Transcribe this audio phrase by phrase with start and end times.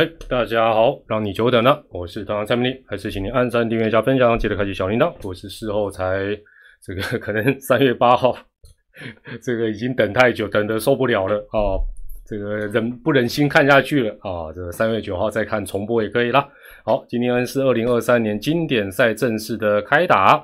[0.00, 5.12] 哎，大家好，让你久等了，我是团长蔡明利，还是请您按赞、订阅加分享，记得开启小铃铛。
[5.22, 6.34] 我是事后才
[6.82, 8.34] 这个可能三月八号，
[9.44, 11.76] 这个已经等太久，等得受不了了啊，
[12.26, 16.48] 这个忍不忍心看下去了啊，这个三月九号再看重播也可以啦。
[16.82, 20.42] 好，今天是二零二三年经典赛正式的开打，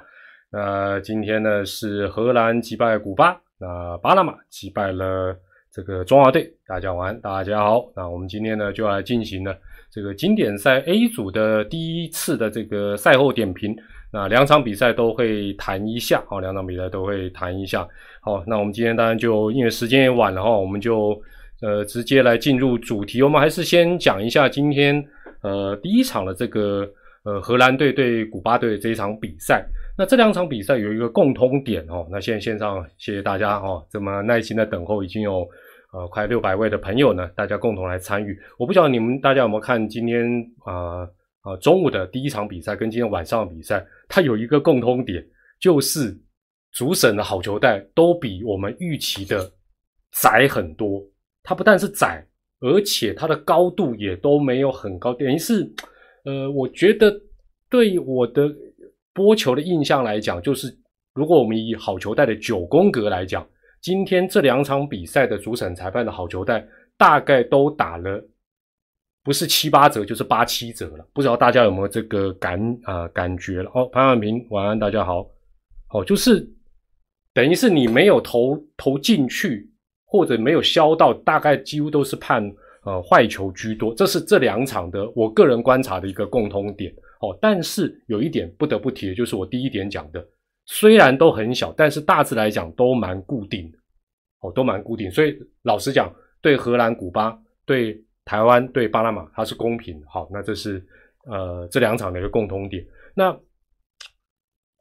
[0.52, 5.34] 那今天呢是荷兰击败古巴，那巴拿马击败了。
[5.76, 7.86] 这个中华队，大家晚安，大家好。
[7.94, 9.54] 那我们今天呢，就来进行呢
[9.90, 13.76] 这个经典赛 A 组的第一次的这个赛后点评。
[14.10, 17.86] 那两场比赛都会谈一下，好，两场比赛都会谈一下。
[18.22, 21.10] 好，那我们今天当然就因为时间也晚了哈，我们就
[21.60, 23.20] 呃直接来进入主题。
[23.20, 25.04] 我们还是先讲一下今天
[25.42, 26.90] 呃第一场的这个
[27.22, 29.62] 呃荷兰队对古巴队这一场比赛。
[29.98, 32.06] 那这两场比赛有一个共通点哦。
[32.10, 35.46] 那现在线上谢谢大家哦，这么耐心的等候，已经有。
[35.96, 38.38] 呃，快六百位的朋友呢，大家共同来参与。
[38.58, 40.26] 我不晓得你们大家有没有看今天
[40.62, 41.08] 啊
[41.40, 45.26] 啊中午的第一场比赛跟今天晚上的比赛，它有一个共通点，
[45.58, 46.14] 就是
[46.72, 49.50] 主审的好球带都比我们预期的
[50.20, 51.02] 窄很多。
[51.42, 52.22] 它不但是窄，
[52.60, 55.66] 而且它的高度也都没有很高，等于是
[56.26, 57.10] 呃，我觉得
[57.70, 58.54] 对我的
[59.14, 60.68] 播球的印象来讲，就是
[61.14, 63.48] 如果我们以好球带的九宫格来讲。
[63.86, 66.66] 今天这两场比赛的主审裁判的好球带
[66.98, 68.20] 大概都打了，
[69.22, 73.70] 不是七八折就是八七折了，不知道大家有没有这个感啊感觉了？
[73.72, 75.24] 哦，潘万平晚安，大家好，
[75.86, 76.44] 好，就是
[77.32, 79.70] 等于是你没有投投进去
[80.04, 82.42] 或者没有削到，大概几乎都是判
[82.82, 86.92] 呃坏球居多，这是这两场的我个人观察的一个共通点。
[87.20, 90.26] 哦，但是有一点不得不提的就是我第一点讲的。
[90.68, 93.78] 虽然都很小，但是大致来讲都蛮固定的，
[94.52, 95.10] 都蛮固定。
[95.10, 100.02] 所以老实讲，对荷兰、古巴、对台湾、对巴拿马，它是公平。
[100.06, 100.84] 好，那这是
[101.24, 102.86] 呃这两场的一个共通点。
[103.14, 103.36] 那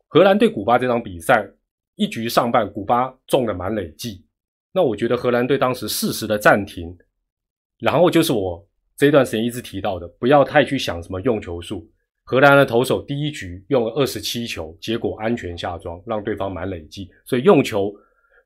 [0.07, 1.47] 荷兰对古巴这场比赛，
[1.95, 4.25] 一局上半，古巴中了满垒计。
[4.71, 6.97] 那我觉得荷兰队当时适时的暂停，
[7.79, 8.65] 然后就是我
[8.97, 11.89] 这段时间一直提到的，不要太去想什么用球数。
[12.23, 17.09] 荷兰的投手第一局用了二十七球，结果安全下庄，让对方满累计。
[17.23, 17.93] 所以用球，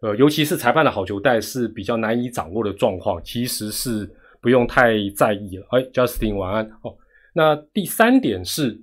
[0.01, 4.09] 呃，尤其是裁判的好球带是比较难以掌握的状况，其实是
[4.41, 5.67] 不用太在意了。
[5.71, 6.95] 哎，Justin 晚安哦。
[7.33, 8.79] 那第三点是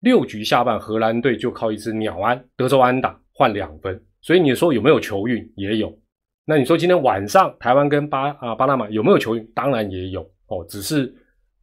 [0.00, 5.52] 六局下半，荷兰队就靠一支鸟安德州安打换两分，所以你说有没有球运？
[5.56, 5.96] 也有。
[6.44, 9.46] 那你说今天晚上台湾跟巴啊巴拿马有没有球运？
[9.54, 11.14] 当然也有哦，只是。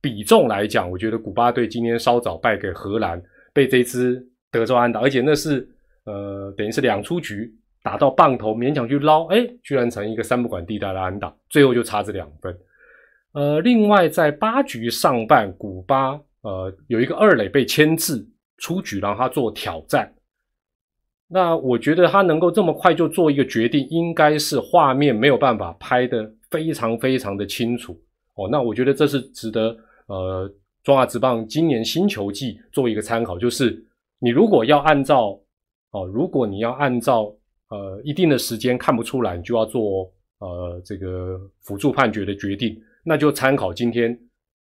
[0.03, 3.22] 比重来讲，我觉得古巴队今天稍早败给荷兰，
[3.53, 5.69] 被这支德州安打，而且那是
[6.06, 7.53] 呃等于是两出局
[7.84, 12.58] 打到棒头，勉强去捞，哎，居然成一个三不管地带的安打，最后就差这两分。
[13.34, 18.28] 呃，另外在八局上半，古巴呃有一个二垒被牵制
[18.58, 20.14] 出局，让他做挑战。
[21.28, 27.97] 那我觉得他能够这么快就做一个决定，应该是画面没有办法拍的非常非常的清楚
[28.36, 28.50] 哦。
[28.52, 29.78] 那我觉得这是值得。
[30.08, 30.53] 呃，
[30.84, 33.81] 中华职棒今年新球季做一个参考，就是
[34.20, 35.40] 你如果要按照
[35.91, 37.34] 哦，如果你要按照
[37.72, 44.16] 呃一定的时间看不出来，你就要做呃这个辅助判决的决定，那就参考今天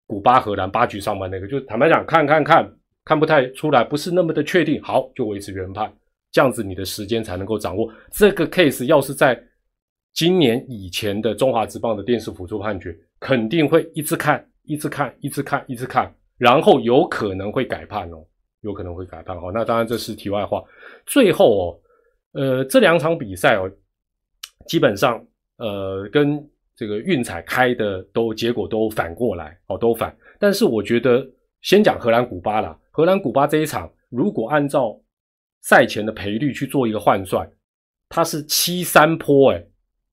[0.06, 2.72] 古巴荷兰八局上半那个，就坦白讲，看看看
[3.04, 5.92] 看不太出来，不是那么的确定，好就维持原判，
[6.32, 7.92] 这样子你的时间才能够掌握。
[8.10, 9.38] 这个 case 要是在
[10.14, 14.42] 今年以前的中华职棒的电视辅助判决，肯定会一直看。
[14.64, 18.24] 一直看，一直看，一直看，然后有可能会改判哦，
[18.60, 19.50] 有可能会改判哦。
[19.52, 20.62] 那当然这是题外话。
[21.06, 21.80] 最后哦，
[22.32, 23.70] 呃，这两场比赛哦，
[24.66, 25.24] 基本上
[25.56, 26.42] 呃跟
[26.76, 30.16] 这个运彩开的都结果都反过来哦，都反。
[30.38, 31.26] 但是我觉得
[31.62, 34.98] 先讲荷兰古巴啦，荷兰古巴这一场，如果按照
[35.62, 37.50] 赛前的赔率去做一个换算，
[38.08, 39.64] 它是七三坡哎。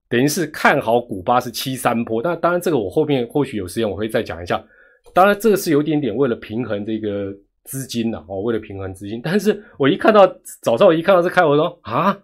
[0.09, 4.65] 等于是看好古巴是七三坡，但当然这个我后面或许有时间我会再讲一下。
[5.13, 7.33] 当然这个是有点点为了平衡这个
[7.67, 9.21] 资金呐，哦，为了平衡资金。
[9.21, 10.25] 但是我一看到
[10.63, 12.17] 早上我一看到这开，我说啊，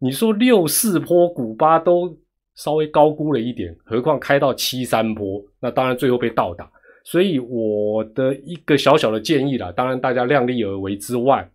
[0.00, 2.18] 你说六四坡古巴都
[2.56, 6.68] 稍微高估了一点，何况开到七三坡，那当然最后被倒打。
[7.04, 11.48] 所以我的一个小小的建议啦，当然大家量力而为之外，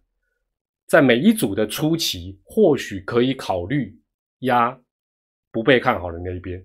[0.86, 4.00] 在每一组的初期或许可以考虑
[4.40, 4.80] 压。
[5.54, 6.64] 不被看好的那一边，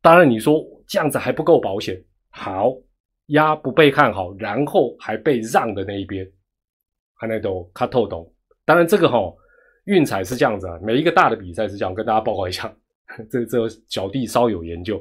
[0.00, 2.02] 当然你说这样子还不够保险。
[2.30, 2.72] 好，
[3.32, 6.26] 压不被看好，然后还被让的那一边，
[7.14, 8.32] 还那都看透懂。
[8.64, 9.18] 当然这个哈
[9.84, 12.72] 运彩是这样子啊，每一个大的比赛是这样，跟大家报告一下。
[13.30, 13.58] 这这
[13.88, 14.98] 小弟稍有研究，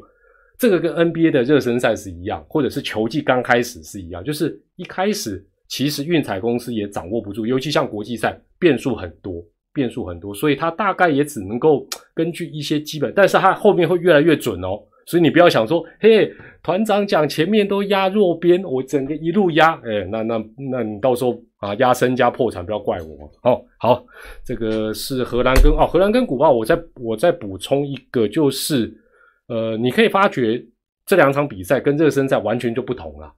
[0.58, 9.42] 这个跟 NBA 的热身赛是一样，或者是球季刚开始是一样，就是一开始其实运彩公司也掌握不住，尤其像国际赛变数很多，
[9.72, 14.84] 变数很多，所以它大概也只能够根据一些基本，但是它后面会越来越准哦。
[15.06, 16.32] 所以你不要想说，嘿，
[16.62, 23.30] 团长讲前面都压弱边，我整个一路压，哎，那那那你到时候啊压身加破产，不要怪我。
[23.44, 24.06] 哦，好，
[24.46, 28.94] 这个是荷兰跟哦荷兰跟古巴，我再我再补充一个，就是
[29.48, 30.64] 呃，你可以发觉
[31.06, 33.34] 这两场比赛跟热身赛完全就不同了，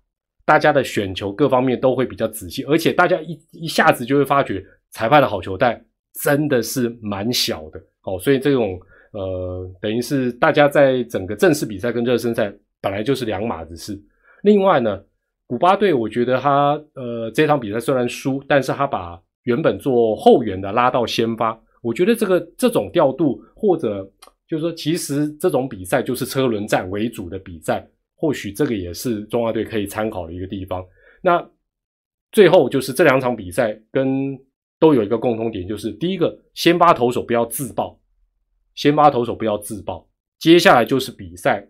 [0.46, 5.82] 大家的选球各方面都会比较仔细，而且大家一一下子就会发觉裁判的好球带
[6.22, 8.78] 真的是蛮小的，哦，所以这种。
[9.14, 12.52] 呃，等于是大家在整个正式比赛跟热身赛
[12.82, 13.98] 本来就是两码子事。
[14.42, 15.02] 另外呢，
[15.48, 24.04] 古巴队我觉得他呃这场比赛虽然输，但是他把原本做后援的拉到先发，我觉得这个这种调度或者
[24.48, 30.84] 就是说，其实这种比赛就是车轮战为主的比赛，或许这个也是中华队可以参考的一个地方。
[31.22, 31.48] 那
[32.32, 34.36] 最后就是这两场比赛跟
[34.80, 37.96] 都有一个共同点，就是第一个先发投手不要自爆。
[38.76, 40.08] 先发投手不要自爆，
[40.40, 41.64] 接下来就是比赛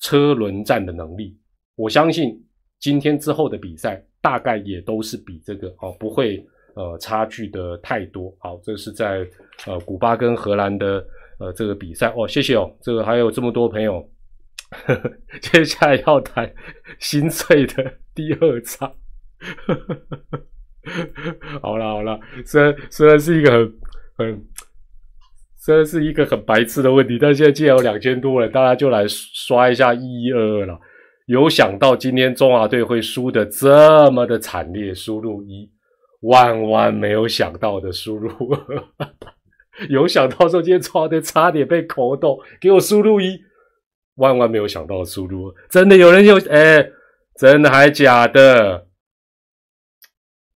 [0.00, 1.36] 车轮战的能力。
[1.74, 2.42] 我相信
[2.78, 8.34] 今天之后的比赛大概也都是比这个哦，不会呃差距的太多。
[8.38, 9.26] 好，这是在
[9.66, 11.04] 呃古巴跟荷兰的
[11.38, 14.08] 呃这个比赛哦，谢谢哦，这个还有这么多朋友，
[15.42, 16.50] 接下来要谈
[17.00, 18.94] 心碎的 第二场。
[21.60, 23.72] 好了好了，虽然虽然是一个很
[24.16, 24.46] 很。
[25.66, 30.78] 这是一个很白痴的问题，但现在既然有两千多人，大家就来刷一下一一二二了。
[31.26, 34.94] 有想到今天中华队会输的这么的惨烈？
[34.94, 35.68] 输入一，
[36.20, 38.84] 万万没有想到的输入二。
[39.90, 43.36] 有想到说今天中华队差点被口斗，给我输入一，
[44.18, 45.52] 万万没有想到的输入。
[45.68, 46.88] 真的有人有哎，
[47.40, 48.86] 真的还假的？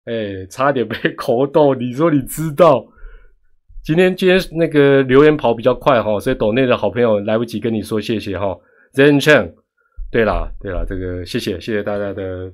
[0.03, 2.85] 哎，差点被口斗，你说你知道？
[3.87, 8.47] 今天今天那个留言跑比较快哈，所以岛内的好朋友来不及跟你说谢谢哈。
[8.91, 9.53] Zen Chen，
[10.11, 12.51] 对啦对啦，这个谢谢谢谢大家的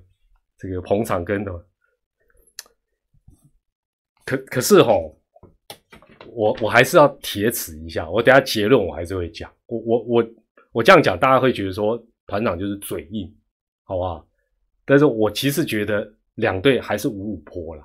[0.60, 1.52] 这个捧场跟的。
[4.24, 4.94] 可可是哈，
[6.28, 9.52] 我我还是要铁齿一下，我等下结论我还是会讲。
[9.66, 10.26] 我我我
[10.72, 11.98] 我这样讲，大家会觉得说
[12.28, 13.28] 团长就是嘴硬，
[13.86, 14.24] 好不好？
[14.86, 17.84] 但是我其实觉得两队还是五五坡了。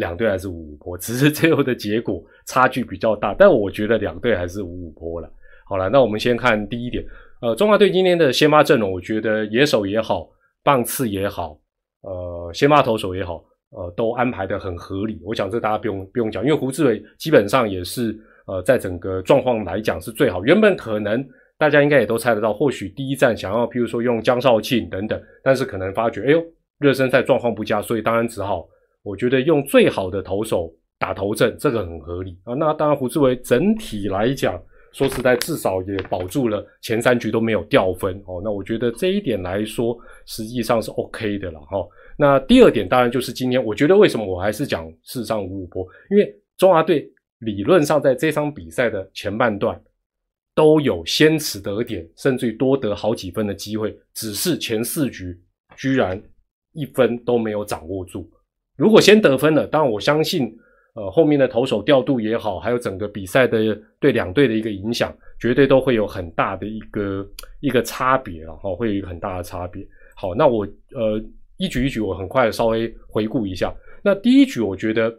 [0.00, 5.30] 两队还是五五坡，只是最后的结果差距比较大，但我觉得两队还是五五坡了。
[5.66, 7.04] 好了，那我们先看第一点，
[7.42, 10.26] 呃，中华队今天的先发阵容，我觉得野手也好，
[10.64, 11.56] 棒次也好，
[12.00, 15.20] 呃，先发投手也好，呃，都安排的很合理。
[15.22, 20.42] 我想这大家不用不用讲，因为胡志伟基本上也是呃，在整个状况来讲是最好。
[20.44, 21.24] 原本可能
[21.58, 26.42] 大家应该也都猜得到，或许第一站想要，譬如说用江少庆等等，但是可能发觉，哎呦，
[26.78, 28.66] 热身赛状况不佳，所以当然只好。
[29.02, 32.54] 我觉得用最好的投手打头阵，这个很合理啊。
[32.54, 38.40] 那当然，胡志伟整体来讲，说实在，至少也保住了前三局都没有掉分哦。
[38.44, 41.86] 那我觉得这一点来说，实际上是 OK 的了哈。
[42.18, 49.82] 那第二点，当然就是今天，我觉得为什么我还是讲四上五五波，因为中华队理论上在这场比赛的前半段
[50.54, 55.40] 都有先持得点，甚至于多得好几分的机会，只是前四局
[55.76, 56.22] 居然
[56.74, 58.30] 一分都没有掌握住。
[58.80, 60.50] 如果先得分了，当然我相信，
[60.94, 67.28] 呃，后面的投手调度也好，还有整个比赛的对两队的一个影响，绝对都会有很大的一个
[67.60, 69.86] 一个差别了哈，会有一个很大的差别。
[70.16, 71.22] 好，那我呃
[71.58, 73.70] 一局一局，我很快稍微回顾一下。
[74.02, 75.14] 那第一局，我觉得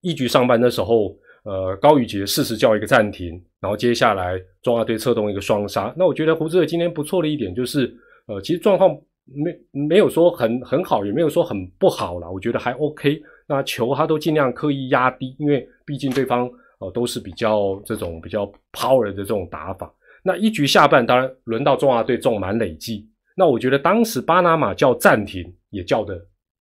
[0.00, 1.14] 一局上半的时候，
[1.44, 5.92] 呃，高宇杰适时叫一个暂停，然后接下来中华队策动一个双杀。
[5.94, 7.94] 那我觉得胡志伟今天不错的一点就是，
[8.28, 8.98] 呃，其实状况。
[9.34, 13.20] 没没有说很很好，也没有说很不好了，我觉得还 OK。
[13.46, 19.92] 那球他都尽量刻意压低，因为毕竟对方呃都是比较这种比较 power 的这种打法。
[20.22, 23.08] 那一局下半，当然轮到中华队中满累计。
[23.36, 26.20] 那我觉得当时巴拿马叫暂停也叫的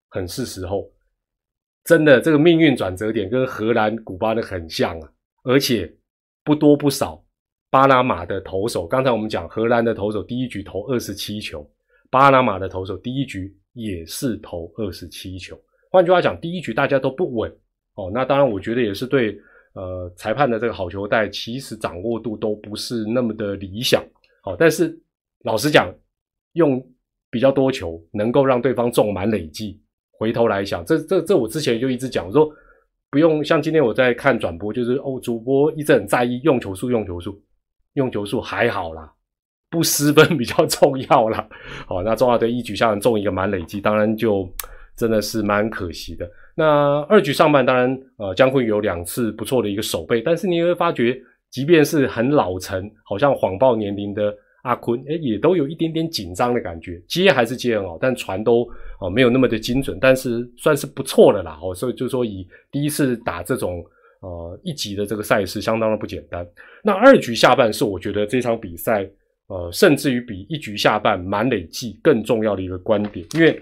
[0.09, 0.89] 很是时候，
[1.83, 5.09] 真的这个命运转折点跟荷兰、古巴的很像啊，
[5.43, 5.91] 而且
[6.43, 7.24] 不多不少。
[7.69, 11.69] 巴拿马的投手，刚才我们讲荷兰的投手第一局投二十七球。
[12.10, 15.60] 巴拿马的投手第一局也是投二十七球，
[15.92, 17.52] 换句话讲，第一局大家都不稳
[17.96, 18.10] 哦。
[18.14, 19.40] 那当然，我觉得也是对
[19.74, 24.04] 呃裁判的这个好球带，其实掌握度都不是那么的理想。
[24.42, 24.98] 好，但是
[25.44, 25.94] 老实讲，
[26.54, 26.84] 用
[27.30, 29.82] 比较多球能够让对方中满累计。
[30.12, 32.52] 回头来想，这这这我之前就一直讲说，
[33.12, 37.40] 不用像今天我在看转播，就是哦主播一直很在意用球数，用球数，
[37.94, 39.14] 用球数还好啦。
[39.69, 41.47] 不失分比较重要啦。
[41.86, 44.47] 好，那中华队一局下来中一个满累计，当然就
[44.95, 46.29] 真的是蛮可惜的。
[46.55, 51.19] 那二局上半，当然呃姜昆有两次不错的一个守备，但是你会发觉，
[51.50, 54.33] 即便是很老成，好像谎报年龄的
[54.63, 57.01] 阿坤，哎，也都有一点点紧张的感觉。
[57.07, 58.67] 接还是接很好，但传都
[59.00, 61.59] 哦没有那么的精准，但是算是不错的啦。
[61.62, 63.86] 哦，所以就说以第一次打这种。
[64.19, 66.45] 呃，一级的这个赛事相当的不简单。
[66.83, 69.07] 那二局下半是我觉得这场比赛，
[69.48, 73.25] 呃，甚至于比一局下半满累计更重要的一个观点。
[73.34, 73.60] 因为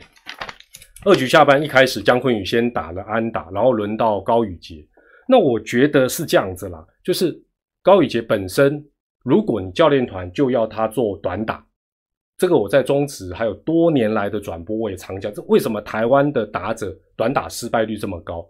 [1.06, 4.86] 二局下半一开始，姜昆宇先打了安打，然后轮到高宇杰。
[5.28, 7.36] 那我觉得是这样子啦，就是
[7.82, 8.84] 高宇杰本身，
[9.24, 11.66] 如果你教练团就要他做短打，
[12.38, 18.46] 这个我在中职还有多年来的转播我也常讲，这为什么台湾的打者短打失败率这么高？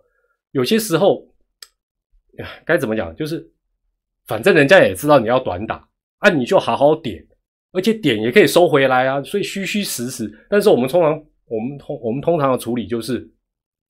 [0.51, 1.25] 有些时候。
[2.65, 3.15] 该怎么讲？
[3.15, 3.49] 就是，
[4.27, 5.87] 反正人家也知道你要短打，
[6.25, 7.23] 啊，你就好好点，
[7.71, 10.27] 而且点也可以收回来啊，所以虚虚实实。
[10.49, 11.11] 但是我们通常，
[11.45, 13.31] 我们通我们通常的处理就是，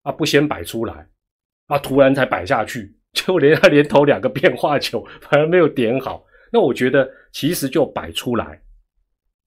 [0.01, 1.07] 啊，不先摆出来，
[1.67, 6.25] 啊，突然才摆下去， 就连他连投两个变化球，反而没有点好。
[6.51, 8.61] 那我觉得其实就摆出来，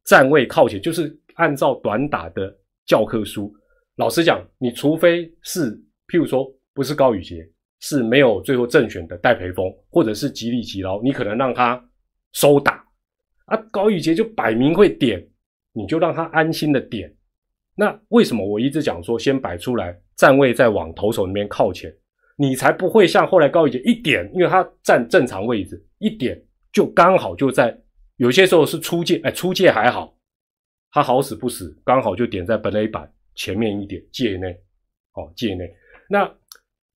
[0.06, 2.50] 站位靠前，就是按照短打的
[2.86, 3.52] 教科书。
[3.96, 5.76] 老实讲，你除非是，
[6.06, 7.46] 譬如说，不是高宇杰。
[7.80, 11.80] 是没有最后正选的戴培峰，或者是吉利吉劳，你可能让他
[12.38, 12.84] 收打
[13.46, 13.56] 啊。
[13.72, 15.28] 高宇杰就摆明会点，
[15.72, 17.12] 你就让他安心的点。
[17.74, 21.92] 那为什么我一直讲说先摆出来，站位再往投手那边靠前，
[22.36, 26.40] 你才不会像后来高宇杰一点，因为他站正常位置，一点
[26.72, 27.76] 就刚好就在
[28.16, 30.16] 有些时候是出界，哎，出界还好，
[30.92, 34.56] 他好死不死，刚好就点在本垒板前面一点界内，
[35.14, 35.74] 哦，界内
[36.08, 36.32] 那。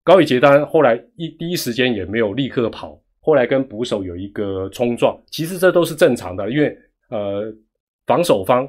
[0.04, 6.78] 高宇杰当然后来一第一时间也没有立刻跑，后来跟捕手有一个冲撞，其实这都是正常的，因为
[7.10, 7.54] 呃
[8.06, 8.68] 防守方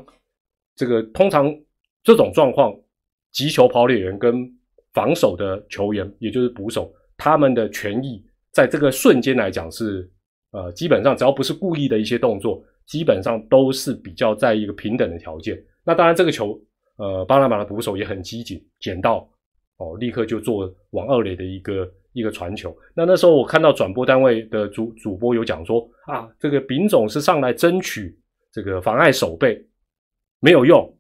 [0.76, 1.52] 这个通常
[2.02, 2.74] 这种状况，
[3.32, 4.50] 击球跑垒员跟
[4.92, 10.08] 防守的球员，也就是捕手，他们的权益在这个瞬间来讲是
[10.52, 15.60] 呃基本上只要不是故意的一些动作，基本上都是比较在一个平等的条件。
[15.84, 16.60] 那当然这个球
[16.96, 19.28] 呃巴拿马的捕手也很机警，捡到。
[19.78, 22.76] 哦，立刻就做往二垒的一个一个传球。
[22.94, 28.18] 那那时候我看到转播单位的主主播有讲说啊，这个丙总是上来争取
[28.52, 29.62] 这个妨碍守备，
[30.40, 30.98] 没有用。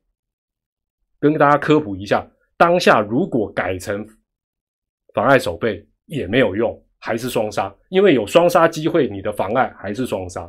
[1.20, 4.06] 跟大家科普一下，当下如果改成
[5.14, 10.42] 妨碍守备也没有用，还是双杀，因为有双杀机会，你的妨碍还是双杀。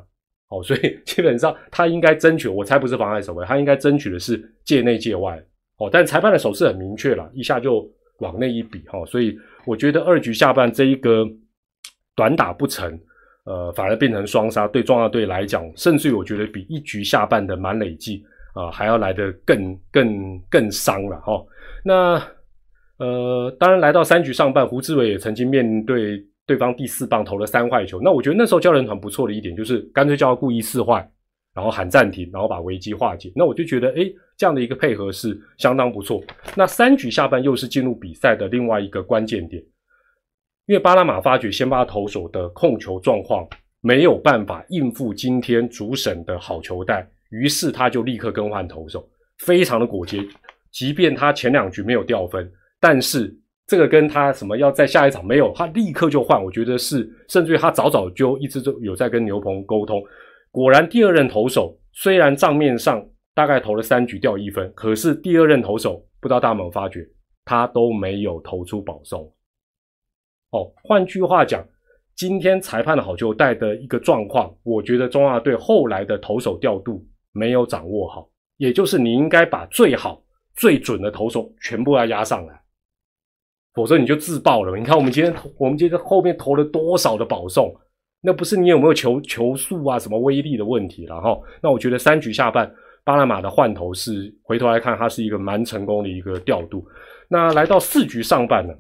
[0.50, 5.38] 哦，所以基本上他应该争取，我猜不是妨碍守备，他应该争取的是界内界外。
[5.77, 7.88] 哦，但裁判的手势很明确了，一下就。
[8.24, 9.38] 往那一比哈，所以
[9.68, 11.24] 我觉得二局下半这一个
[12.15, 12.98] 短打不成，
[13.46, 21.46] 呃，反而变成双杀，对中华队来讲，甚至于我觉得比一局下半的满累计啊还要来得更更更伤了哈。
[21.84, 22.22] 那
[22.98, 31.08] 呃，当然来到三局上半，胡志伟也曾经面对对方第四棒投了三坏球，那我觉得那时候教练团不错的一点就是干脆叫他故意四坏。
[31.53, 33.31] 然后喊暂停，然后把危机化解。
[33.36, 36.24] 那我就觉得，哎，这样的一个配合是相当不错。
[36.55, 39.62] 那三局下半又是进入比赛的另外一个关键点，
[40.65, 43.48] 因为巴拿马发觉先发投手的控球状况
[43.81, 49.07] 没有办法应付今天主审的好球带，于是他就立刻更换投手，
[49.38, 50.19] 非常的果决。
[50.72, 53.31] 即便他前两局没有掉分，但是
[53.67, 56.43] 这个跟他什么要在下一场没有，他立刻就换。
[56.43, 60.01] 我觉得是，甚至于他早早就一直都有在跟牛棚沟通。
[60.53, 67.03] 果然，第二任投手虽然账面上大概投了三局掉一分，可是第二任投手不知道大家有没有发觉，
[67.43, 69.24] 他都没有投出保送。
[70.51, 71.67] 哦，换句话讲，
[72.15, 80.24] 今天裁判的好球带的一个状况，我觉得中华队后来的投手调度没有掌握好，也就是你应该把最好、
[80.55, 82.62] 最准的投手全部要压上来，
[83.74, 84.77] 否则你就自爆了。
[84.77, 87.75] 你看我们今天，我们今天后面投了多少的保送？
[88.25, 91.38] 那不是你有没有球球速啊，什么威力的问题了哈？
[91.62, 96.88] 那我觉得三局下半巴拿马的换头是回头来看，它是一个蛮成功的一个调度。
[97.27, 98.74] 那来到四局上半呢？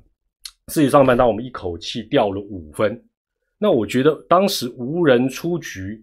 [0.69, 3.03] 四局上半，当我们一口气掉了五分，
[3.57, 6.01] 那我觉得当时无人出局，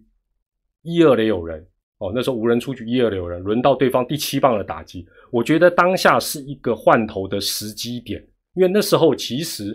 [0.82, 1.66] 一二垒有人
[1.97, 8.20] 哦，那时候无人出局，一二垒有人，轮到对方第七棒的打击，我觉得当下是一个换头的时机点，
[8.52, 9.75] 因为那时候其实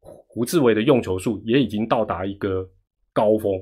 [0.00, 2.66] 胡志伟的用球数也已经到达一个。
[3.18, 3.52] 高峰，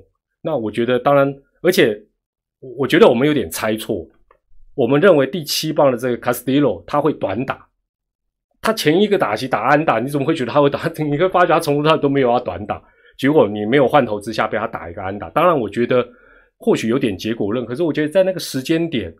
[0.43, 1.99] 那我觉得当然，而且
[2.79, 4.07] 我觉得我们有点猜错，
[4.75, 7.67] 我们认为第七棒的这个 Castillo 他会短打，
[8.61, 10.79] 他前一个打席打安打，你怎么会觉得他会打？
[10.99, 12.83] 你会发觉他从头到尾都没有要短打，
[13.17, 15.31] 结果你没有换头之下被他打一个安打。
[15.31, 16.07] 当然，我觉得
[16.59, 19.15] 或许有点结果论，可是我觉得在那个时间点，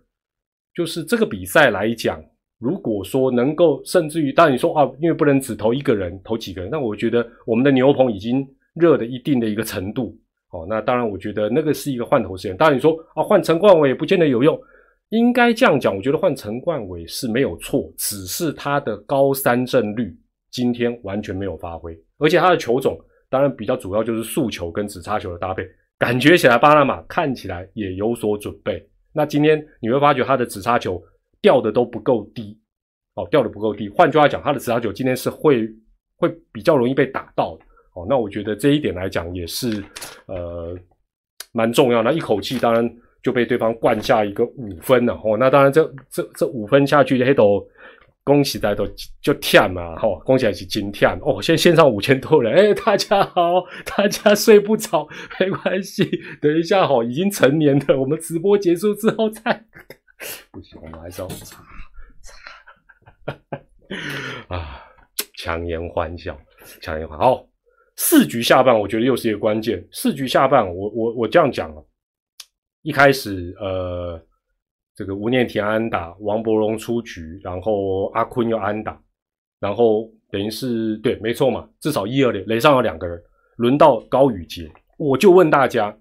[0.75, 2.23] 就是这个比赛来讲，
[2.59, 10.19] 如果说能够甚至于，当你说啊，因为不能只投一个人，投几个人，那我觉得我们的牛棚已经热的一定的一个程度，
[10.51, 12.57] 哦，那当然我觉得那个是一个换头时间。
[12.57, 14.59] 当然你说啊，换陈冠伟也不见得有用，
[15.09, 20.17] 应该这样讲，我觉得换陈冠伟是没有错，只是他的高三振率
[20.51, 22.99] 今天完全没有发挥，而且他的球种
[23.29, 25.67] 当然比较主要就是速球跟直插球的搭配。
[25.99, 28.87] 感觉起来，巴拿马看起来也有所准备。
[29.13, 31.03] 那今天你会发觉他的直插球
[31.41, 32.57] 掉的都不够低，
[33.15, 33.89] 哦，掉的不够低。
[33.89, 35.67] 换句话讲，他的直插球今天是会
[36.17, 37.65] 会比较容易被打到的。
[37.97, 39.83] 哦，那我觉得这一点来讲也是
[40.27, 40.79] 呃
[41.53, 42.03] 蛮重要。
[42.03, 42.89] 那一口气当然
[43.23, 45.15] 就被对方灌下一个五分了。
[45.25, 47.67] 哦，那当然这这这五分下去，黑斗。
[48.27, 48.85] 恭喜大家都
[49.23, 50.19] 就跳嘛，吼！
[50.25, 51.41] 恭喜还是惊跳哦！
[51.41, 55.07] 现在线上五千多人，哎，大家好，大家睡不着
[55.39, 56.05] 没关系，
[56.43, 59.65] 等一下吼，已经成年的，我们直播结束之后再
[60.51, 61.63] 不行，我们还是要擦
[63.25, 63.37] 擦
[64.57, 64.83] 啊！
[65.37, 66.37] 强颜欢笑，
[66.81, 67.47] 强颜欢好。
[67.97, 69.87] 四局下半，我觉得又是一个关键。
[69.91, 71.83] 四局下半，我我我这样讲啊，
[72.83, 74.23] 一开始呃。
[74.99, 78.99] 这个吴念田安打，王伯荣出局，然后阿坤又安打，
[79.61, 83.23] 然后等于是对，没错嘛，至少一二垒垒上有两个人，
[83.59, 85.95] 轮到高宇杰，我就问大家，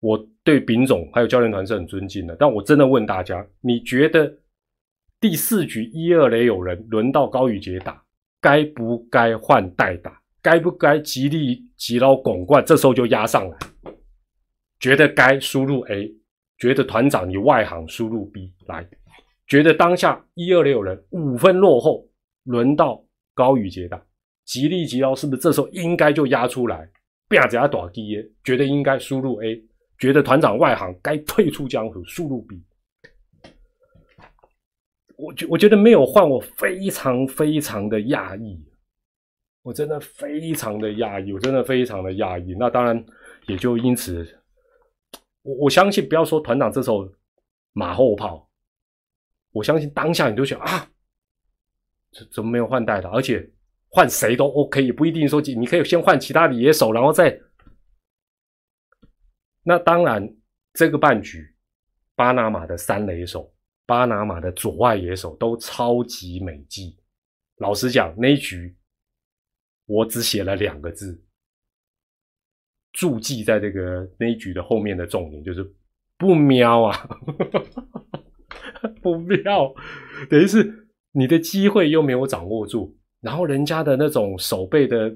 [0.00, 4.36] 我对丙总还有教练团是很尊敬的，但我真的问大家，你觉得
[5.20, 8.04] 第四局一二垒有人，轮到高宇杰打，
[8.40, 10.20] 该不该换代打？
[10.48, 12.64] 该不该极力急捞拱冠？
[12.64, 13.58] 这时候就压上来，
[14.80, 16.10] 觉得该输入 A。
[16.56, 18.88] 觉得团长你外行输入 B 来，
[19.46, 22.08] 觉得当下一二六人五分落后，
[22.44, 24.02] 轮到高宇杰打，
[24.46, 26.88] 吉利吉捞是不是这时候应该就压出来？
[27.28, 29.62] 不要只要打 D 耶，觉得应该输入 A，
[29.98, 32.60] 觉得团长外行该退出江湖输入 B。
[35.18, 38.58] 我觉我觉得没有换，我非常非常的讶异，
[39.62, 42.54] 我真的非常的讶异，我真的非常的讶异。
[42.58, 43.04] 那当然
[43.46, 44.26] 也就因此。
[45.42, 47.10] 我我相信，不要说团长这时候
[47.72, 48.50] 马后炮，
[49.52, 50.90] 我相信当下你都想啊，
[52.12, 53.08] 怎怎么没有换代的？
[53.08, 53.48] 而且
[53.88, 57.38] 换谁都 OK，也不一定说你可以先换其他的野手，然后再。
[59.62, 60.34] 那当然，
[60.72, 61.54] 这个半局，
[62.14, 63.54] 巴拿马的三垒手、
[63.86, 66.98] 巴拿马的左外野手都超级美技。
[67.56, 68.74] 老实讲，那一局
[69.88, 71.20] 我只写了两个字。
[72.92, 75.64] 注记在这个那一局的后面的重点就是
[76.16, 77.08] 不瞄啊，
[79.00, 79.72] 不瞄，
[80.28, 85.14] 等于是你的机会又没有掌握住，然后人家的那种手背的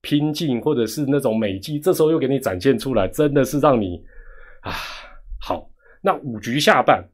[0.00, 4.02] 拼劲或者是那种美技，这时候又给你展现出来，真的是让你
[4.62, 4.72] 啊
[5.38, 5.70] 好。
[6.00, 7.04] 那五局下半，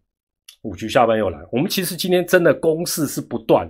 [0.62, 3.69] 五局下半又来，我们其实今天真的攻势是不断，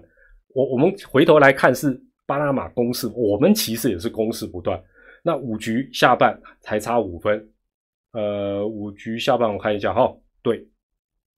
[0.48, 4.82] 我我们回头来看是巴拿马攻势，我们其实也是攻势不断。
[5.22, 7.48] 那五局下半才差五分，
[8.12, 10.66] 呃，五局下半我看一下哈，对，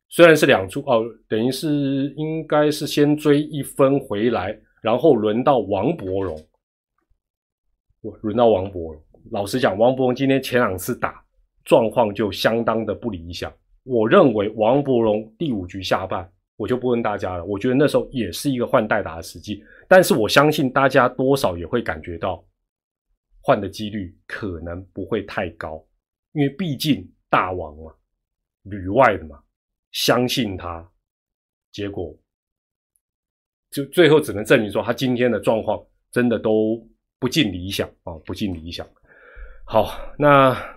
[0.09, 6.37] 虽然是两出哦，等于是应该是先追一分回来，然后轮到王伯荣，
[8.01, 9.03] 我轮到王伯荣。
[9.33, 11.21] 老实讲，王伯荣今天前两次打
[11.65, 13.53] 状况就相当的不理想。
[13.83, 17.45] 我认为王伯荣第五局下半，我就不问大家了。
[17.45, 22.45] 我觉得那时候也是一个换代打的时机，但是我相信大家多少也会感觉到。
[23.43, 25.81] 换的几率可能不会太高，
[26.33, 27.95] 因为毕竟大王嘛，
[28.63, 29.41] 旅外的嘛，
[29.93, 30.85] 相信他，
[31.71, 32.13] 结果
[33.71, 36.85] 就最后只能证明说他今天的状况真的都
[37.21, 38.85] 不尽理想啊，不尽理想。
[39.65, 40.76] 好，那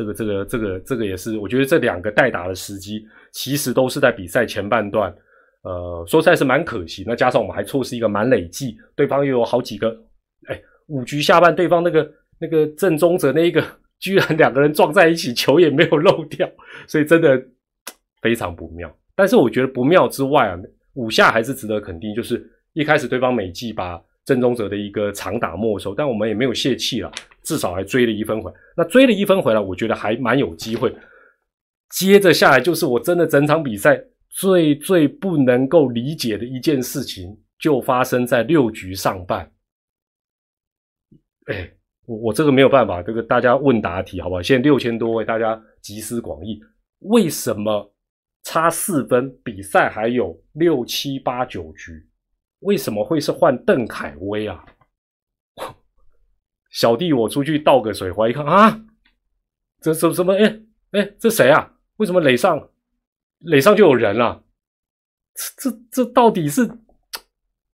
[0.00, 5.14] 这个这个这个这个也是，我觉得这两个代打的时机其实都是在比赛前半段，
[5.62, 7.04] 呃，说实在是蛮可惜。
[7.06, 9.90] 那加上我们还错失一个满累计，对方又有好几个，
[10.48, 10.60] 哎。
[10.92, 13.64] 五局下半，对方那个那个正宗者那一个，
[14.00, 16.50] 居然两个人撞在一起，球也没有漏掉，
[16.88, 17.40] 所以真的
[18.20, 18.92] 非常不妙。
[19.14, 20.58] 但是我觉得不妙之外啊，
[20.94, 28.56] 五下还是值得肯定，就是一开始对方美记把正宗者的一个长打没收，但我们也没有泄气了，至少还追了一分回来。
[28.76, 30.94] 那追了一分回来，我觉得还蛮有机会。
[31.90, 39.50] 接着下来就是我真的整场比赛最最不能够理解的一件事情，就发生在六局上半。
[41.46, 41.68] 哎，
[42.06, 44.42] 我我这个没有办法，这个大家问答题好不好？
[44.42, 46.60] 现在六千多位，大家集思广益，
[47.00, 47.92] 为什么
[48.44, 52.06] 差四分，比赛还有六七八九局，
[52.60, 54.64] 为什么会是换邓凯威啊？
[56.70, 58.86] 小弟我出去倒个水，回来一看啊，
[59.80, 60.34] 这什什么？
[60.34, 60.60] 哎
[60.92, 61.74] 哎，这谁啊？
[61.96, 62.70] 为什么垒上
[63.38, 64.44] 垒上就有人了？
[65.34, 66.70] 这这这到底是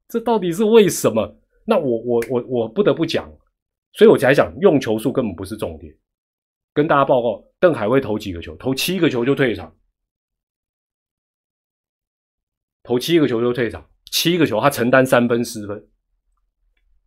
[0.09, 1.41] 这到底是为什么？
[1.65, 3.31] 那我我我我不得不讲，
[3.93, 5.95] 所以我才讲用球数根本不是重点。
[6.73, 8.55] 跟大家报告，邓海威投几个球？
[8.57, 9.75] 投七个球就退场，
[12.83, 15.89] 投七个球就退场，七个球他承担三分失分。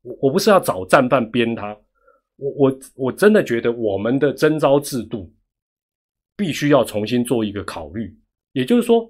[0.01, 1.77] 我我不是要找战犯编他，
[2.37, 5.31] 我我我真的觉得我们的征招制度
[6.35, 8.17] 必须要重新做一个考虑。
[8.53, 9.01] 也就是说，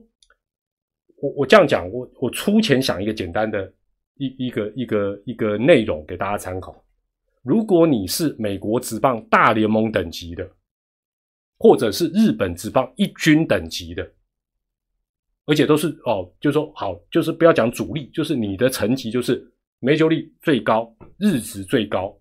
[1.17, 3.71] 我我这样讲，我我出钱想一个简单的
[4.15, 6.83] 一一个一个一个内容给大家参考。
[7.41, 10.45] 如果你是美国职棒大联盟等级的，
[11.57, 14.11] 或者是日本职棒一军等级的，
[15.45, 22.17] 而且都是哦，就是说好，就是不要讲主力，就是你的层级就是美球力最高，日值最高。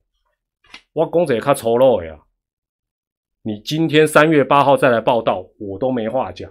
[0.93, 2.21] 我公子也看丑陋呀，
[3.43, 6.49] 你今天三月八号再来报道，我都没话讲，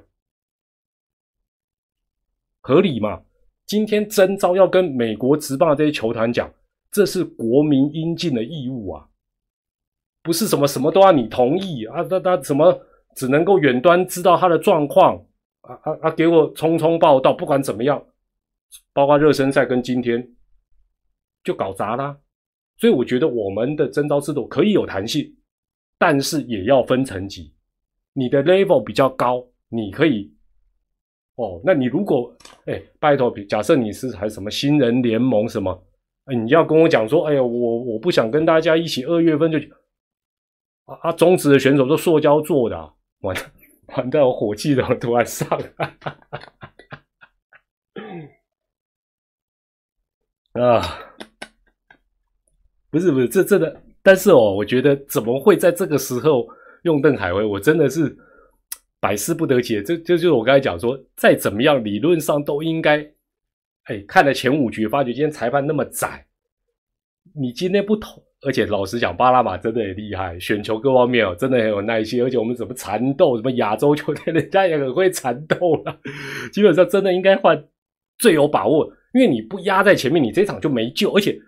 [2.59, 3.21] 合理吗？
[3.65, 6.51] 今天征召要跟美国职棒这些球团讲。
[6.89, 9.07] 这是国民应尽的义务啊，
[10.23, 11.95] 不是什么什么都要你同意啊？
[12.09, 12.81] 那他怎么
[13.13, 15.17] 只能够远端知道他的状况
[15.61, 16.11] 啊啊啊！
[16.11, 18.01] 给我匆匆报道，不管怎么样，
[18.93, 20.25] 包括热身赛跟今天
[21.47, 22.19] 就搞砸啦。
[22.75, 25.33] 所以我觉得我们的征招制度可以有弹性，
[25.97, 27.55] 但是也要分层级。
[28.11, 30.31] 你的 level 比较高，你可以
[31.35, 31.61] 哦。
[31.63, 35.87] 那你如果哎，拜托，假设你是还什么新人联盟什么？
[36.35, 39.57] 你要跟我讲说，哎呀，我我不想跟大家一起二月份就
[40.85, 42.75] 啊啊，中职的选手都塑胶做的，
[43.21, 43.35] 完
[43.95, 45.47] 完蛋，我火气都突然上，
[50.53, 50.81] 啊，
[52.89, 56.47] 不是不是，这真的，但是哦，我觉得怎么会在这个时候
[56.83, 58.15] 用邓海威，我真的是
[58.99, 59.83] 百思不得解。
[59.83, 63.05] 这这就是我刚才讲说，再怎么样，理论上都应该。
[63.89, 66.25] 哎，看了前五局，发觉今天裁判那么窄，
[67.33, 75.99] 你今天不投，而且老实讲，巴拉马真的很厉害，选球各方面哦，真的很有耐心，而且我们怎么缠斗，什么亚洲球队，人家也很会缠斗了，
[76.51, 77.63] 基本上真的应该换
[78.17, 81.39] 最有把握，因为你不压在前面，你这场就没救，而且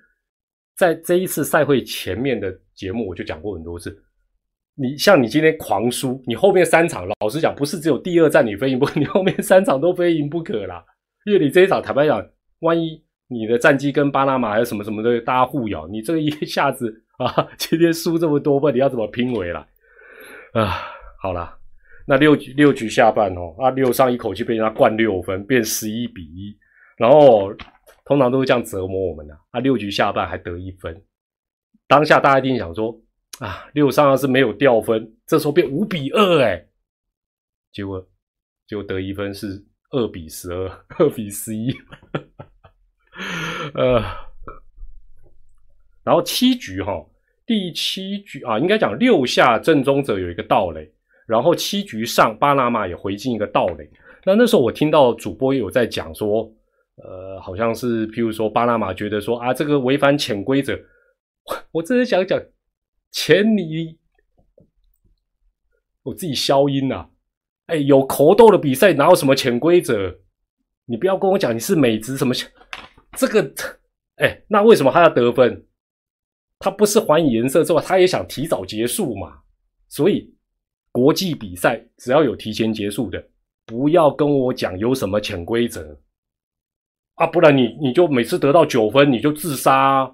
[0.80, 3.94] 在这一次赛会前面的节目，我就讲过很多次，
[4.76, 10.82] 你像你今天狂输，你后面三场，老实讲，不是只有第二战你非赢不可， 你后面三场都非赢不可啦。
[11.26, 12.26] 因为你这一场坦白讲，
[12.62, 19.60] 万一你的战绩跟巴拿马还有什么什么的大家互咬，你这个一下子啊，今天输这么多分，你要怎么拼回来？
[20.54, 20.80] 啊，
[21.22, 21.58] 好了，
[22.08, 26.58] 那六局六局下半哦，啊六上一口气被人家灌六分，变十一比一，
[26.96, 27.54] 然后
[28.10, 31.02] 通常都是这样折磨我们的啊，六局下半还得一分，
[31.88, 33.00] 当下大家一定想说
[33.40, 36.66] 啊，六上要是没有掉分，这时候变五比二哎，
[37.72, 38.06] 结果
[38.68, 39.66] 结果得一分是。
[39.92, 40.70] 二比十二，
[41.00, 41.76] 二比十一，
[43.74, 44.00] 呃，
[46.04, 47.04] 然后七局哈，
[47.44, 50.88] 第七局啊，应该讲六下正中者有一个盗垒，
[51.26, 53.90] 然后七局上巴拿马也回进一个盗垒。
[54.26, 56.48] 那那时候我听到主播也有在讲说，
[57.04, 60.78] 呃，好像是譬如说巴拿马觉得说啊，这个违反潜规则，
[61.72, 62.42] 我真的想讲，
[63.12, 63.98] 前你
[66.04, 67.10] 我自己消音呐。
[67.68, 70.20] 哎，有口斗的比赛哪有什么潜规则？
[70.86, 72.34] 你不要跟我讲你是美职什么
[73.16, 73.54] 这个，
[74.16, 75.68] 哎，那为什么他要得分？
[76.58, 79.42] 他不是还以颜色之后，他也想提早结束嘛？
[79.88, 80.34] 所以
[80.92, 83.24] 国际比赛只要有提前结束的，
[83.68, 85.96] 不要跟我讲有什么潜规则
[87.20, 87.28] 啊！
[87.28, 90.10] 不然你你就每次得到九分你就自杀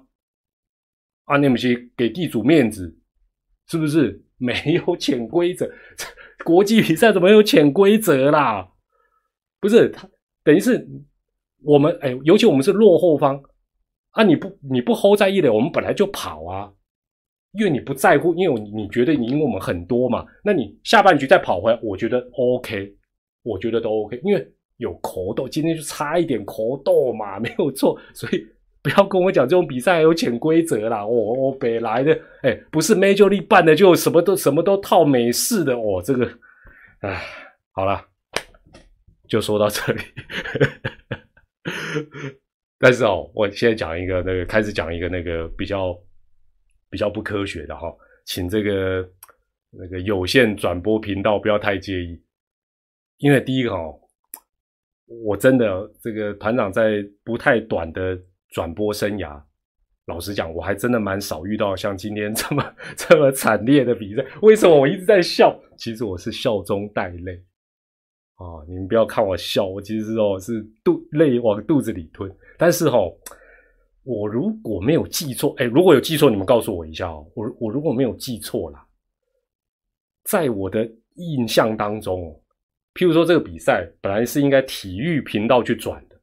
[1.24, 1.36] 啊？
[1.36, 2.98] 你们去给地主面子
[3.68, 4.20] 是不是？
[4.38, 5.70] 没有潜规则。
[6.44, 8.68] 国际比赛怎么有潜规则啦？
[9.60, 10.06] 不是他，
[10.44, 10.86] 等于是
[11.62, 13.40] 我们哎，尤其我们是落后方
[14.10, 14.22] 啊！
[14.22, 16.70] 你不你不 hold 在一垒，我们本来就跑啊，
[17.52, 22.94] 因为你不在乎，因为你觉得你赢我们很多嘛，那你下半局再跑回来，我觉得 OK，
[23.42, 28.46] 我觉得都 OK，因为有口斗，今天就差一点口斗嘛， 没有错，所以。
[28.82, 31.04] 不要跟我讲这种比赛有潜规则啦！
[31.04, 36.00] 我我北来的，哎，不是 Majorly 办的，就什么都什么都套美式的哦。
[36.00, 36.30] 这个，
[37.00, 37.20] 哎，
[37.72, 38.00] 好了，
[39.28, 40.00] 就说到这里。
[42.78, 45.92] 但是哦，我现在讲一个那个，开始讲一个那个比较
[46.88, 47.92] 比较不科学的哈，
[48.24, 49.04] 请这个
[49.72, 52.22] 那个有线转播频道不要太介意，
[53.18, 53.98] 因为第一个哦，
[55.06, 58.18] 我真的这个团长在不太短的。
[58.50, 59.42] 转播生涯
[60.06, 64.24] 老实讲，我还真的蛮少遇到像今天这么 这么惨烈的比赛。
[64.40, 65.54] 为什么我一直在笑？
[65.76, 67.32] 其实我是笑中带泪
[68.36, 68.64] 啊！
[68.68, 72.34] 你们不要看我笑，我其实哦是肚泪往肚子里吞。
[72.56, 72.98] 但是哈，
[74.04, 77.26] 我如果没有记错，哎，如果有记错，你们告诉我一下哦。
[77.34, 78.86] 我我如果没有记错啦，
[80.24, 82.40] 在我的印象当中，
[82.96, 86.16] 譬如说这个比赛本来是应该体育频道去转的，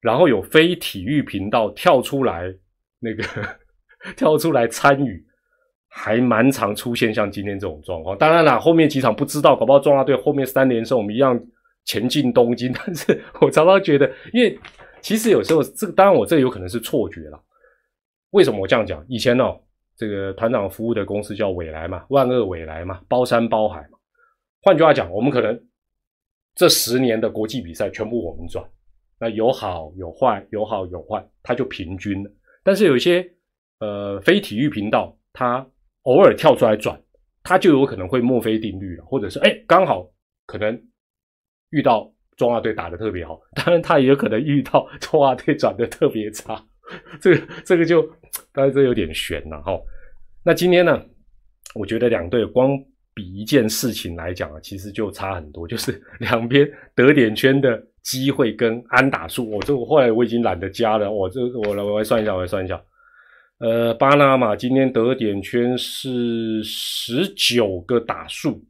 [0.00, 2.52] 然后有非体育频道跳出来。
[3.00, 3.22] 那个
[4.16, 5.22] 跳出来参与，
[5.90, 8.16] 还蛮常出现像今天这种状况。
[8.16, 11.38] 当然了，后面几场不知道，搞不好中华队后面三连胜，我们一样
[11.84, 12.72] 前进东京。
[12.72, 14.58] 但是我常常觉得，因为
[15.02, 17.38] 其实有时候这个，当然我这有可能是错觉了。
[18.30, 19.04] 为什么我这样讲？
[19.06, 19.44] 以前呢，
[19.98, 23.98] 这个团长服务的公司叫伟来嘛，万恶伟来嘛，包山包海嘛。
[24.62, 25.60] 换句话讲，我们可能
[26.54, 28.64] 这十年的国际比赛全部我们转，
[29.18, 32.30] 那有好有坏，有好有坏，它就平均了。
[32.62, 33.28] 但是有一些
[33.80, 35.66] 呃非体育频道，它
[36.02, 37.00] 偶尔跳出来转，
[37.42, 40.08] 它就有可能会墨菲定律了，或者是哎刚好
[40.46, 40.80] 可能
[41.70, 46.64] 遇到中华队打的特别好， 当然他也有可能遇到中华队转的特别差，
[47.20, 48.02] 这个这个就
[48.52, 49.72] 当然这有点悬了哈。
[50.44, 51.04] 那今天呢，
[51.74, 52.70] 我觉得两队光
[53.14, 57.82] 比一件事情来讲啊，其实就差很多，就是 两边得点圈的。
[58.04, 62.78] 机会跟安打数，我这我后来我已经懒得加了，我这我来我来算一下，我来算一下。
[63.60, 68.62] 呃，巴拿马今天得点圈是十九个打数，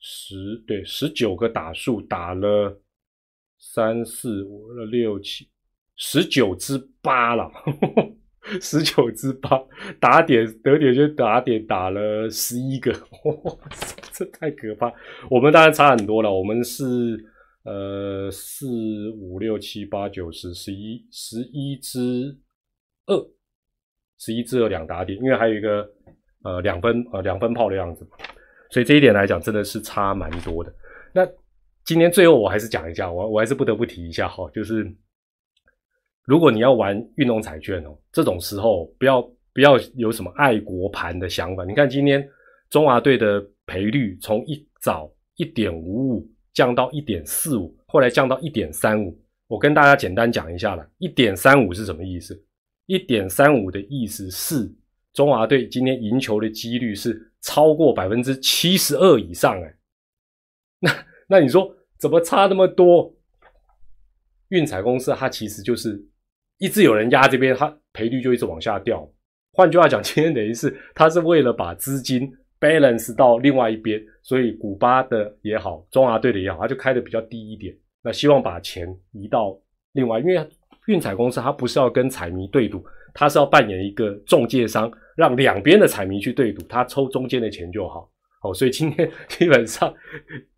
[0.00, 2.76] 十对十九个打数打了
[3.56, 5.48] 三四五六七
[5.94, 7.48] 十九支八了，
[8.60, 9.60] 十九支八
[10.00, 12.92] 打点得点就打点打了十一个，
[13.24, 13.56] 哇
[14.12, 14.92] 这太可怕。
[15.30, 16.84] 我们当然差很多了，我们是。
[17.68, 22.38] 呃，四五六七八九十十一十一支
[23.06, 23.28] 二，
[24.20, 25.84] 十一支二两打点，因为还有一个
[26.44, 28.06] 呃两分呃两分炮的样子，
[28.70, 30.72] 所以这一点来讲真的是差蛮多的。
[31.12, 31.26] 那
[31.84, 34.84] 今天最后我还是讲一下，我我还是不得不提一下哈，就是
[36.26, 39.22] 如果你要玩运动彩券哦，这种时候不要
[39.54, 41.64] 不要有什么爱国盘的想法。
[41.64, 42.28] 你看今天
[42.68, 46.30] 中华队的赔率从一早一点五五。
[46.56, 49.14] 降到一点四五，后来降到一点三五。
[49.46, 52.42] 我跟大家简单讲一下了，一点三五是什么意思？
[52.86, 54.74] 一点三五的意思是
[55.12, 59.62] 中华队今天赢球的几率是超过百分之七十二以上。
[59.62, 59.76] 哎，
[60.78, 60.90] 那
[61.28, 63.14] 那你说怎么差那么多？
[64.48, 66.02] 运彩公司它其实就是
[66.58, 69.08] 一直有人压这边，它赔率就一直往下掉。
[69.52, 72.32] 换句话讲，今天等于是它是为了把资金。
[72.58, 77.72] balance 到另外一边，所以古巴的也好，中华队的也好，他就开的比较低一点。
[78.02, 79.54] 那希望把钱移到
[79.92, 80.48] 另外，因为
[80.86, 88.10] 运彩公司它不是要跟彩迷对赌，它是要扮演一个中介商，让两边的彩迷去对赌，他抽中间的钱就好。
[88.40, 89.94] 好，所以今天基本上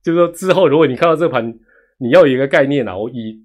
[0.00, 1.52] 就是说，之后如果你看到这盘，
[1.98, 3.42] 你要有一个概念啊，我以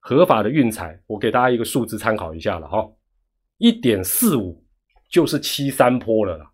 [0.00, 2.90] 合法的运彩，我给大家一个数字参考一下了哈，
[3.58, 4.64] 一点四五
[5.10, 6.50] 就是七三坡了啦。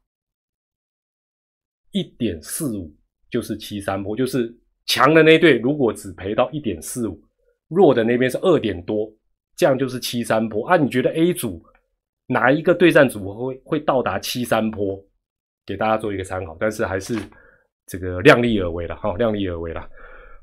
[1.92, 2.94] 一点四五
[3.30, 4.54] 就是七三坡，就是
[4.84, 7.18] 强的那队如果只赔到一点四五，
[7.68, 9.10] 弱的那边是二点多，
[9.56, 10.76] 这样就是七三坡啊。
[10.76, 11.64] 你觉得 A 组
[12.26, 15.02] 哪一个对战组合会会到达七三坡？
[15.64, 17.18] 给大家做一个参考，但是还是
[17.86, 19.88] 这个量力而为了哈，量力而为了。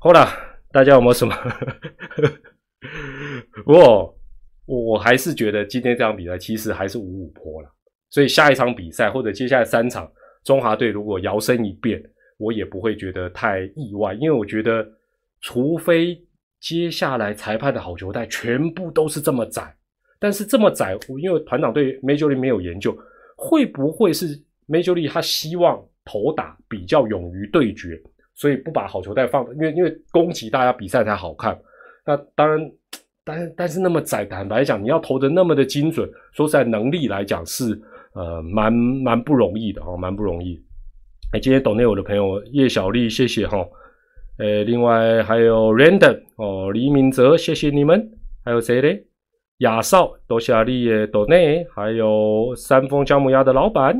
[0.00, 0.26] 好了，
[0.72, 1.34] 大家有没有什么？
[3.64, 4.18] 不过
[4.66, 7.68] 我还是觉得今天这场比赛其实还是五五坡了，
[8.10, 10.10] 所以下一场比赛或者接下来三场。
[10.44, 12.02] 中华队如果摇身一变，
[12.36, 14.86] 我也不会觉得太意外，因为我觉得，
[15.40, 16.22] 除非
[16.60, 19.74] 接下来裁判的好球带全部都是这么窄，
[20.18, 22.94] 但是这么窄，因为团长对 Major League 没有研究，
[23.36, 27.98] 会不会是 Major League 他希望投打比较勇于对决，
[28.34, 31.58] 所以不把好球带放，因为因为攻击大家比赛才好看。
[32.06, 32.70] 那当然，
[33.24, 37.80] 但但是那么窄，坦白讲，你要投的那么的精准，说在能力来讲是。
[38.16, 40.56] 呃，蛮蛮不容易的哦，蛮不容易。
[41.32, 43.58] 哎，今天懂内我的朋友叶小丽，谢谢哈。
[44.38, 48.08] 呃，另外还有 Random 哦，李明哲，谢谢你们。
[48.44, 49.04] 还有谁嘞？
[49.58, 53.96] 亚少，多谢你的懂内，还有三丰姜母鸭的老板。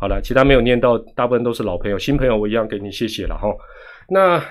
[0.00, 3.46] 好了，其他没有念到，大部分都是老朋友，新朋友我一样给你谢谢了哈。
[4.08, 4.42] 那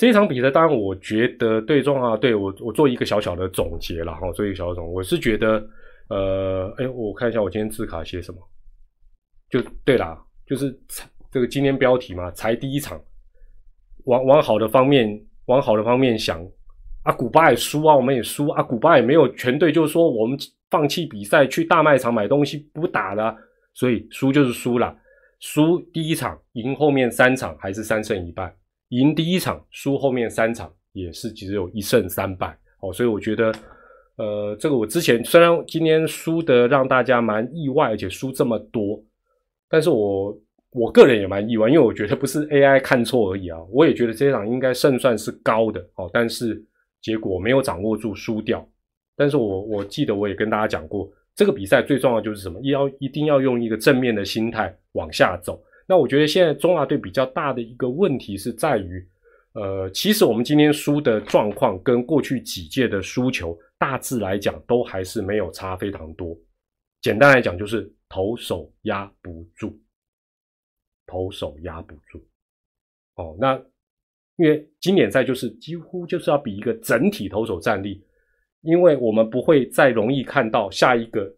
[0.00, 5.62] 这一场比赛，当然我觉得对中华队，我我做一个小小的总结了哈，做一个小总，我是觉得。
[6.08, 8.38] 呃，哎，我看一下我今天字卡写什么，
[9.50, 10.74] 就对啦，就是
[11.30, 12.98] 这个今天标题嘛，才第一场，
[14.06, 15.06] 往往好的方面，
[15.44, 16.42] 往好的方面想
[17.04, 20.36] 啊，古巴也输啊，我们也输啊，古巴也没有全队，就是说我们
[20.70, 23.36] 放弃比赛去大卖场买东西不打了，
[23.74, 24.96] 所以输就是输了。
[25.40, 28.50] 输第一场，赢后面三场还是三胜一败；
[28.90, 32.56] 赢第一场，输后面三场也是只有一胜三败。
[32.80, 33.52] 哦，所以我觉得，
[34.16, 39.02] 呃，这个我之前虽然今天输的让大家蛮意外，而且输这么多，
[39.68, 40.38] 但是我
[40.72, 45.80] 我个人也蛮意外，因为我觉得不是 AI 看错而已啊，我也觉得这场应该胜算是高的。
[45.96, 46.62] 哦，但是
[47.00, 48.66] 结果没有掌握住，输掉。
[49.16, 51.10] 但是我我记得我也跟大家讲过。
[51.36, 52.60] 这个比赛最重要就是什么？
[52.64, 55.62] 要一定要用一个正面的心态往下走。
[55.90, 59.04] 那我觉得现在中华队比较大的一个问题是在于，
[59.54, 66.38] 呃，其实我们今天输的状况跟过去几届的输球大致来讲都还是没有差非常多。
[67.00, 69.76] 简单来讲就是投手压不住，
[71.08, 72.24] 投手压不住。
[73.16, 73.60] 哦，那
[74.36, 78.00] 因为经典赛就是几乎就是要比一个整体投手战力。
[78.60, 81.34] 因为我们不会再容易看到下一个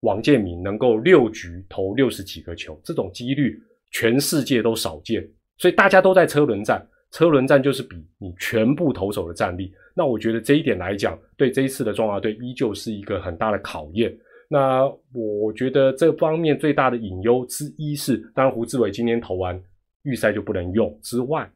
[0.00, 3.62] 王建民能够六局投六十几个球，这种几率
[3.94, 5.26] 全世界都少见，
[5.56, 6.86] 所以大家都在车轮战。
[7.12, 9.72] 车轮战就是比你全部投手的战力。
[9.94, 14.12] 那我觉得这一点来讲，对这一次的中华队依旧是一个很大的考验。
[14.48, 19.58] 那我觉得这方面最大的隐忧之一是，当然胡志伟今天投完
[20.02, 21.48] 预赛就不能用之外，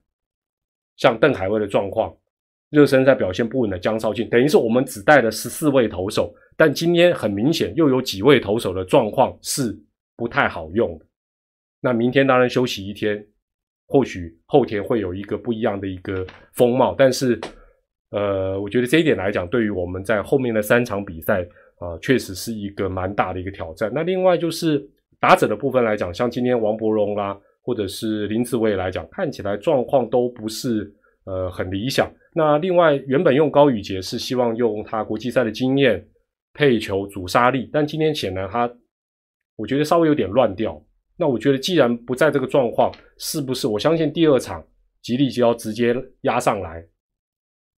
[0.96, 2.16] 像邓海威的状况。
[2.70, 9.77] 热身赛表现不稳的江少庆，等于是我们只带了十四位投手，但今天很明显又有几位投手的状况是
[10.16, 11.01] 不太好用。
[11.81, 13.25] 那明天当然休息一天，
[13.87, 16.95] 或许后天会有一个不一样的一个风貌。
[16.99, 17.41] 但是，
[18.11, 21.43] 呃，我觉得这一点来讲，对于我们在后面的三场比赛
[21.79, 23.91] 啊，确实是一个蛮大的一个挑战。
[23.95, 24.85] 那另外就是
[25.21, 30.93] 打者的部分来讲，像今天王伯荣啦，或者是林子伟来讲，看起来状况都不是
[31.25, 32.11] 呃很理想。
[32.35, 36.05] 那另外，原本用高宇杰是希望用他国际赛的经验
[36.55, 38.69] 配球主杀力，但今天显然他，
[39.57, 40.83] 我觉得稍微有点乱掉。
[41.19, 44.65] 那我觉得既然不在这个状况，是不是我相信第二场
[45.03, 46.83] 吉利就要直接压上来，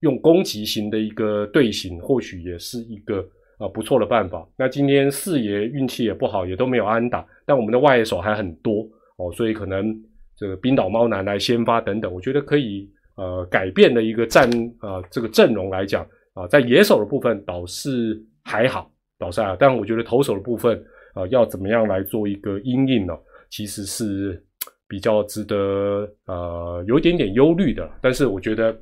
[0.00, 3.26] 用攻击型的一个队形，或许也是一个
[3.58, 4.46] 啊不错的办法。
[4.56, 9.92] 那今天四爷运气也不好，也都没有安打，但我们的外野手还很多哦，所以可能
[10.36, 12.88] 这个冰岛猫男来先发等等，我觉得可以。
[13.16, 14.48] 呃，改变的一个战
[14.78, 23.12] 啊，这个阵容来讲啊，在野手的部分倒是还好，倒是还好，但我觉得投手的部分啊，要怎么样来做一个阴影呢？
[23.50, 24.42] 其实是
[24.88, 27.88] 比较值得呃有一点点忧虑的。
[28.00, 28.74] 但是我觉得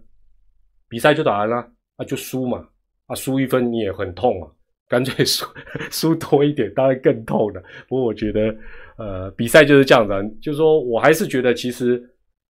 [0.88, 1.56] 比赛就打完了
[1.96, 2.68] 啊，就输嘛
[3.06, 4.50] 啊，输一分你也很痛啊，
[4.88, 5.44] 干脆输
[5.90, 7.62] 输多一点，当然更痛了。
[7.88, 8.54] 不过我觉得
[8.96, 12.02] 呃，比赛就是这样子，就是说我还是觉得其实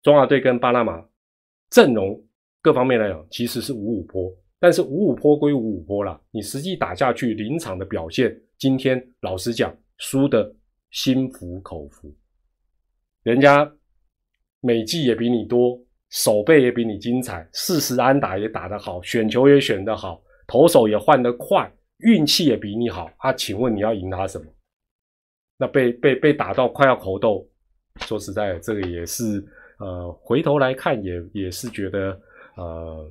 [0.02, 1.02] 中华队跟巴拿马。
[1.70, 2.18] 阵容
[2.62, 10.50] 各方面来讲，其实是五五坡，但是五五坡归五五坡啦，你实际打下去临场的表现，今天老实讲，输的
[10.90, 12.14] 心服口服。
[13.22, 13.70] 人家
[14.60, 15.78] 美技也比你多，
[16.10, 23.10] 手背也比你精彩，四十安打也打得好，选球也选得好，投手也换得快，运气也比你好。
[23.18, 24.46] 啊，请问你要赢他什么？
[25.58, 27.48] 那被被被打到快要口斗，
[28.02, 29.44] 说实在的，这个也是。
[29.80, 32.20] 呃，回头来看也也是觉得，
[32.56, 33.08] 呃，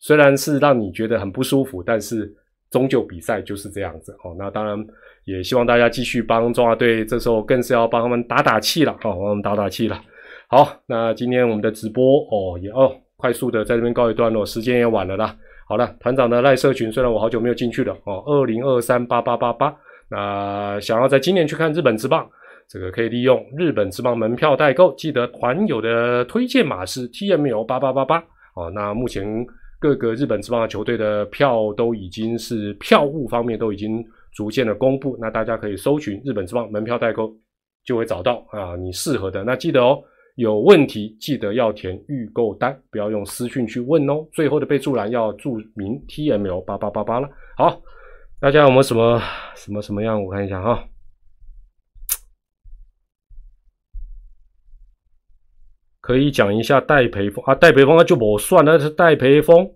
[0.00, 2.36] 虽然是让你觉得很不舒服，但是
[2.68, 4.34] 终究比赛就是这样子哦。
[4.36, 4.76] 那当然
[5.24, 10.00] 也希望大家继续帮中华队，这时候更是要帮他们打打气了，哦，帮他们打打气了。
[10.48, 15.36] 好，那今天我们的直播哦也哦快速的在这边告一段落，时间也晚了啦。
[15.68, 19.74] 好了，团长的赖社群虽然我好久没有进去了哦，二零二三八八八八，
[20.10, 22.28] 那想要在今年去看日本之棒。
[22.68, 28.22] 这个可以利用日本之棒门票代购，记得团友的推荐码是 T M O 八八八八
[28.54, 28.70] 哦。
[28.72, 29.26] 那目前
[29.80, 37.32] 各个日本之棒的球队的票都已经是票务方面都已经逐渐的公布，那大家可以搜寻日本之邦门票代购，
[37.84, 39.42] 就会找到啊你适合的。
[39.44, 40.02] 那记得哦，
[40.36, 44.26] 有问题记得要填预购单，不要用私讯去问哦。
[44.32, 47.28] 最后的备注栏要注明 T M L 八八八八了。
[47.56, 47.80] 好，
[48.40, 49.20] 大家有没有什么
[49.54, 50.22] 什么什么样？
[50.22, 50.86] 我看一下哈。
[56.00, 59.70] 可以讲一下戴培峰啊，戴培峰那就我算了，是戴培峰。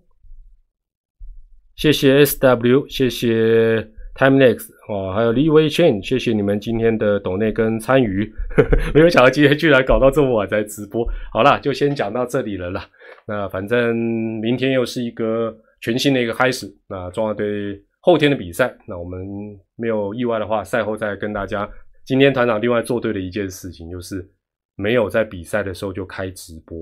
[1.75, 8.33] 谢谢 S W，谢谢 Timenext 哦，还有李威 Chain，谢谢你们今天的抖内跟参与。
[8.95, 11.05] 没有想到今天居然搞到这么晚才直播。
[11.33, 12.89] 好了，就先讲到这里了啦。
[13.27, 13.95] 那反正
[14.39, 16.65] 明天又是一个全新的一个开始。
[16.87, 19.19] 那中华队后天的比赛，那我们
[19.75, 21.69] 没有意外的话，赛后再跟大家。
[22.05, 24.27] 今天团长另外做对的一件事情就是。
[24.77, 26.77] 没有在比赛的时候就开直播。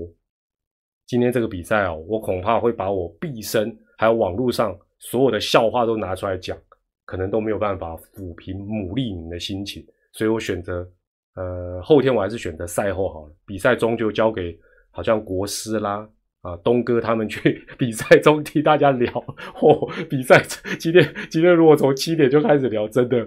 [1.06, 6.58] 今天这个比赛哦，我恐怕会把我毕生还有网络上所有的笑话都拿出来讲。
[7.04, 10.88] 可能都没有办法抚平母利宁的心情，所以我选择，
[11.36, 14.58] 呃，后天我还是选择赛后好了，比赛中就交给
[14.90, 16.08] 好像国师啦，
[16.42, 19.12] 啊，东哥他们去 比赛中替大家聊，
[19.60, 20.42] 哦，比赛
[20.78, 23.18] 今天今天如果从七点就开始聊，真的，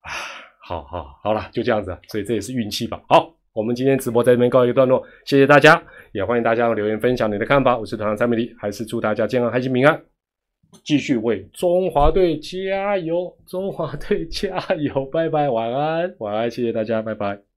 [0.00, 0.10] 啊，
[0.62, 3.02] 好好好了，就这样子，所以这也是运气吧。
[3.08, 7.76] 好，我们今天直播在这边告一个段落，谢谢大家，也欢迎大家留言分享你的看法。
[7.76, 10.00] 我是团长蔡美丽，还是祝大家健康、开心、平安。
[10.84, 13.36] 继续为中华队加油！
[13.46, 15.04] 中华队加油！
[15.06, 17.49] 拜拜，晚安，晚安，谢谢大家，拜拜。